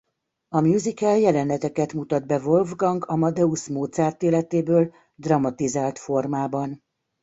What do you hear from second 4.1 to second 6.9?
életéből dramatizált formában.